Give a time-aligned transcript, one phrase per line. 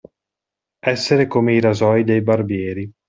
[0.83, 2.91] Essere come i rasoi dei barbieri.